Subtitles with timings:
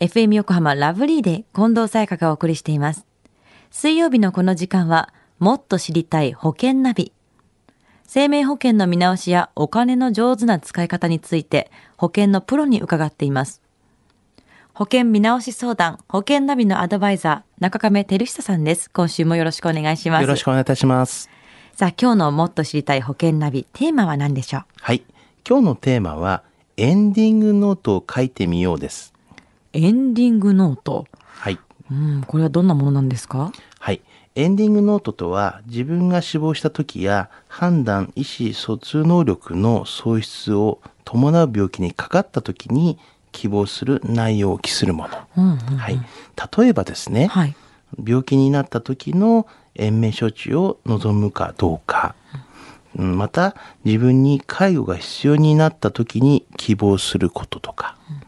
[0.00, 3.04] FM 横浜ラブリーで近藤沙耶香がお送りしています。
[3.72, 7.12] 水曜日のこの時間は、もっと知りたい保険ナビ。
[8.04, 13.60] 生命保険の見直しやお金の上手な使い方について、保険のプロに伺っています。
[14.72, 18.88] 保険見直し相談、保険ナビのアドバイザー、中亀照久さんです。
[18.90, 20.22] 今週もよろしくお願いします。
[20.22, 21.28] よろしくお願いいたします。
[21.74, 24.62] さあ、今日のもっと知りたい保険ナビ、テーマは何でしょう？
[24.80, 25.02] はい。
[25.48, 26.44] 今日のテーマは、
[26.76, 29.12] エンディングノートを書いてみようです。
[29.78, 31.06] エンディングノート。
[31.22, 31.58] はい。
[31.90, 33.52] うん、これはどんなものなんですか？
[33.78, 34.00] はい。
[34.34, 42.98] エンディングノートとは、自分が死亡した時や、判断、意思疎通能力の喪失を伴う病気にかかった時に
[43.30, 45.18] 希望する内容を記するもの。
[45.36, 45.58] うん、うん。
[45.58, 46.00] はい。
[46.58, 47.54] 例えばですね、はい。
[48.04, 52.16] 病気になった時の延命処置を望むかどうか、
[52.96, 58.27] うんまた自分に介護が必要になった時に希望することとか、えー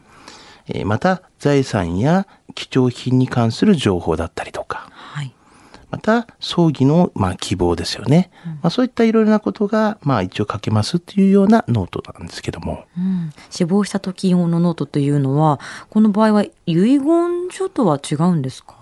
[0.85, 4.89] また財産や貴重品に関する情報だったりとか。
[4.91, 5.33] はい。
[5.89, 12.85] また葬儀の、まあ、希望ですよね、まあ、そういったいろいろなことが、まあ、一応書けますっていうようなノートなんですけども。
[12.97, 17.01] うん、死亡した時用のノートというのは、この場合は遺言
[17.51, 18.75] 書とは違うんですか？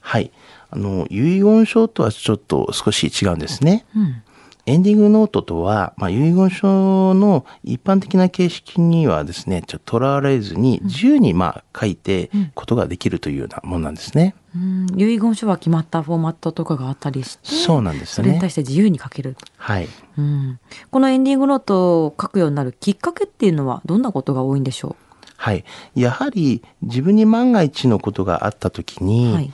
[0.00, 0.30] はい。
[0.70, 3.84] あの遺言書とはちょっと少し違うんですね。
[3.96, 4.22] うん。
[4.64, 14.36] エンディングノートとは、まあ、遺言書の一般的な形式にはですね、ちょっととらわれずに自由にまあ書いてことができるというようなものなんですね。
[14.54, 18.50] うん、遺言書は決まったフォーマットとかがあったりして、そうなんですよねそれに対。
[18.50, 19.36] して自由に書ける。
[19.56, 19.88] はい。
[20.16, 20.60] うん。
[20.90, 24.94] このエンディングノートを書くようになるきっかけっていうのはどんなことが多いんでしょ
[25.36, 25.64] はい。
[25.96, 29.52] やはり自分に万が一のことがあった時うに、はい。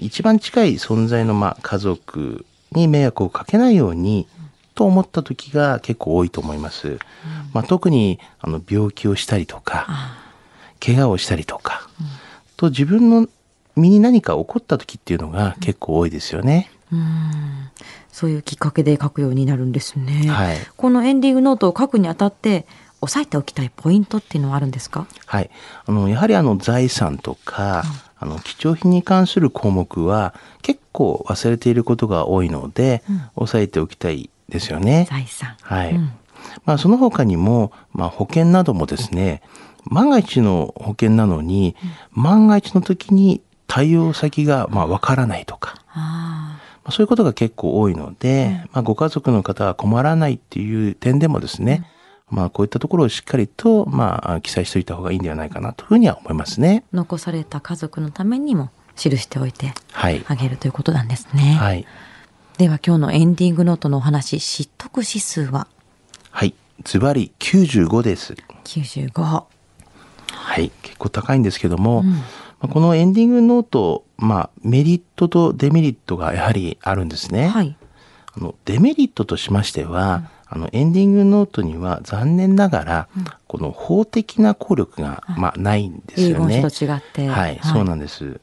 [0.00, 4.26] 一番近い存在のまあ家族に迷惑をかけないように、
[4.74, 6.98] と思った時が結構多いと思います。
[7.52, 10.18] まあ、特にあの病気をしたりとか、あ
[10.84, 11.88] 怪我をしたりとか、
[12.56, 13.28] と自分の
[13.76, 16.70] 身に何か起こった時っていうのが結構多いですよね。
[16.92, 16.96] あ。
[16.96, 17.70] うん。
[18.10, 20.28] そういうきっかけで書くようになるんですね。
[20.28, 20.58] はい。
[20.76, 22.66] このエンディングノートを書くにあたって、
[23.00, 25.08] 押さえておきたいポイントっていうのはあるんですか？
[25.26, 25.50] はい。
[25.86, 27.82] あの、やはりあの財産とか、
[28.18, 33.02] あの、貴重品に関する項目は結構忘れていることが多いので、
[33.34, 35.06] 押さえておきたいですよね。
[35.08, 35.56] 財産。
[35.62, 35.92] はい。
[35.92, 36.12] うん
[36.64, 39.42] まあ、その他にも、まあ、保険などもですね、
[39.84, 41.76] 万が一の保険なのに、
[42.12, 51.88] 万が一の時に対応先が、まあ、わからないとか、あまあそういうことが結構多いので、まあ、ご家族の方は困らないっていう点でもですね、
[52.28, 56.84] まあ、こういったところをしっかりと、まあ、記載しておいた方がいいんではないかなというふうには思いますね。
[56.92, 56.96] あ。
[56.96, 60.24] 残された家族のためにも記しておいてはい。
[60.26, 61.56] あげるということなんですね。
[61.60, 61.86] はい。
[62.58, 65.66] では今日のエンディングノートのお話、知得指数は？
[66.30, 66.54] はい。
[66.84, 68.36] ズバリ95です。
[68.64, 69.20] 95。
[69.20, 70.70] はい。
[70.82, 72.14] 結構高いんですけども、ま
[72.60, 77.48] あこのエンディングノート、まあ、メリットとデメリットがやはりあるんですね。
[77.48, 77.76] はい。
[78.36, 83.08] あのデメリットとしましては、あのエンディングノートには残念ながら、
[83.48, 86.60] この法的な効力が、まあ、ないんです遺よね。
[86.60, 87.26] 言書と違って。
[87.28, 88.40] はい、そうなんです。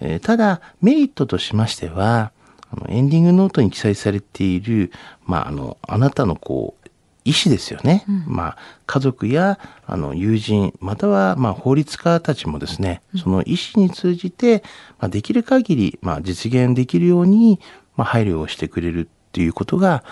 [0.00, 2.32] えーただ、メリットとしましては、
[2.72, 4.90] あのエンディングノートに記載されている、
[5.26, 6.88] まあ、あの、あなたのこう、
[7.24, 8.04] 意思ですよね。
[8.26, 8.56] まあ、
[8.86, 14.64] 家族や、あの、友人、または、まあ、法律家たちもですね、その意思に通じて、
[14.98, 17.60] まあ、できる限り、まあ、実現できるように、
[17.96, 20.02] まあ、配慮をしてくれるっていうことが、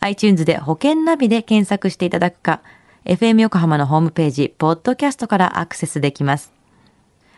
[0.00, 2.60] iTunes で保険ナビで検索していただくか、
[3.04, 6.52] FM 横浜のホームページ、ポッドキャストからアクセスできます。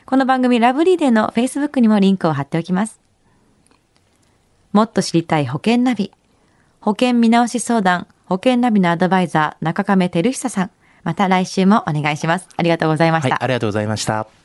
[0.06, 2.98] この番組ラブリーデーの Facebook にもリンクを貼っておきます。
[4.72, 6.10] もっと知りたい保険ナビ。
[6.80, 10.70] 保険見直し相談、保険ナビのアドバイザー、中亀照久さん。
[11.02, 12.48] また来週もお願いします。
[12.56, 13.30] ありがとうございました。
[13.30, 14.39] はい、ありがとうございました。